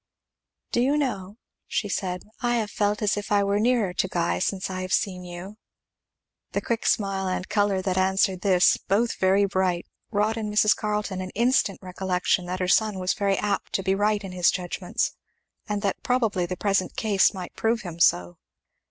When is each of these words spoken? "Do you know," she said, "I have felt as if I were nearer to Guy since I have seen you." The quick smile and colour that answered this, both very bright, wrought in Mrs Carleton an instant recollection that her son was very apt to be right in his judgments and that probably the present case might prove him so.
"Do 0.71 0.81
you 0.81 0.97
know," 0.97 1.37
she 1.67 1.87
said, 1.87 2.23
"I 2.41 2.55
have 2.55 2.71
felt 2.71 3.03
as 3.03 3.17
if 3.17 3.31
I 3.31 3.43
were 3.43 3.59
nearer 3.59 3.93
to 3.93 4.07
Guy 4.07 4.39
since 4.39 4.67
I 4.67 4.81
have 4.81 4.91
seen 4.93 5.23
you." 5.23 5.57
The 6.53 6.61
quick 6.61 6.87
smile 6.87 7.27
and 7.27 7.47
colour 7.47 7.83
that 7.83 7.99
answered 7.99 8.41
this, 8.41 8.77
both 8.77 9.13
very 9.19 9.45
bright, 9.45 9.85
wrought 10.09 10.37
in 10.37 10.49
Mrs 10.49 10.75
Carleton 10.75 11.21
an 11.21 11.29
instant 11.35 11.77
recollection 11.83 12.47
that 12.47 12.59
her 12.59 12.67
son 12.67 12.97
was 12.97 13.13
very 13.13 13.37
apt 13.37 13.73
to 13.73 13.83
be 13.83 13.93
right 13.93 14.23
in 14.23 14.31
his 14.31 14.49
judgments 14.49 15.11
and 15.69 15.83
that 15.83 16.01
probably 16.01 16.47
the 16.47 16.57
present 16.57 16.95
case 16.95 17.31
might 17.31 17.55
prove 17.55 17.81
him 17.81 17.99
so. 17.99 18.39